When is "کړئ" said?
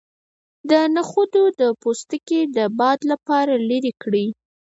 4.01-4.27